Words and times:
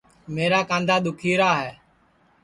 میرا 0.33 0.61
کاںٚدھا 0.69 0.97
دُؔکھی 1.03 1.31
را 1.39 1.51
ہے 1.61 1.71